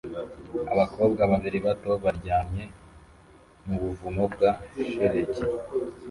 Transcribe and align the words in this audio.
Abakobwa 0.73 1.21
bakiri 1.31 1.57
bato 1.65 1.91
baryamye 2.03 2.63
mu 3.65 3.75
buvumo 3.83 4.23
bwa 4.33 4.51
shelegi 4.89 5.43